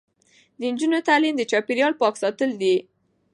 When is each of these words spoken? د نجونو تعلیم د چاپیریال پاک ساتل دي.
د 0.59 0.61
نجونو 0.73 0.99
تعلیم 1.09 1.33
د 1.37 1.41
چاپیریال 1.51 1.93
پاک 2.01 2.13
ساتل 2.23 2.51
دي. 2.61 2.75